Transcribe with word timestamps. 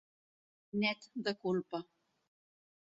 Net 0.85 1.05
de 1.29 1.35
culpa. 1.45 1.85